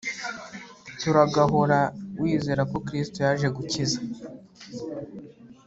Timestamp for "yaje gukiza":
3.25-3.99